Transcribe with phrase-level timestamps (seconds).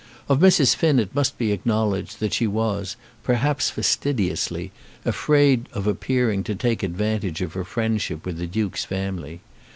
[0.27, 0.75] Of Mrs.
[0.75, 4.71] Finn it must be acknowledged that she was, perhaps fastidiously,
[5.05, 9.41] afraid of appearing to take advantage of her friendship with the Duke's family.